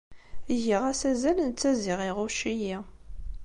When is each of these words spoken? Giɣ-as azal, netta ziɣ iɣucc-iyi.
Giɣ-as 0.63 1.01
azal, 1.11 1.37
netta 1.45 1.71
ziɣ 1.81 1.99
iɣucc-iyi. 2.09 2.75